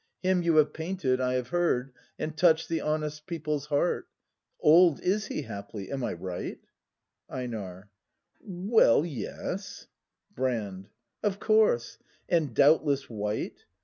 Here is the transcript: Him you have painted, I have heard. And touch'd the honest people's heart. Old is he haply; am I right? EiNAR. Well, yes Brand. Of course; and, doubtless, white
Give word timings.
Him 0.23 0.41
you 0.41 0.55
have 0.55 0.73
painted, 0.73 1.21
I 1.21 1.35
have 1.35 1.49
heard. 1.49 1.93
And 2.17 2.35
touch'd 2.35 2.69
the 2.69 2.81
honest 2.81 3.27
people's 3.27 3.67
heart. 3.67 4.07
Old 4.59 4.99
is 4.99 5.27
he 5.27 5.43
haply; 5.43 5.91
am 5.91 6.03
I 6.03 6.13
right? 6.13 6.57
EiNAR. 7.29 7.91
Well, 8.43 9.05
yes 9.05 9.85
Brand. 10.33 10.89
Of 11.21 11.39
course; 11.39 11.99
and, 12.27 12.55
doubtless, 12.55 13.11
white 13.11 13.65